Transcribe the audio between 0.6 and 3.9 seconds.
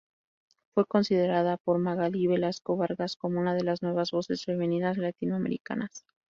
Fue considerada por Magali Velasco Vargas como una de las